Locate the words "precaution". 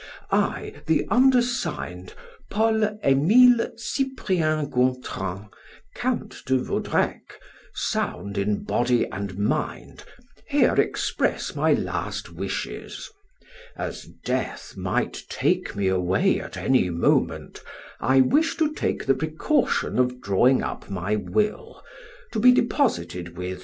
19.13-19.99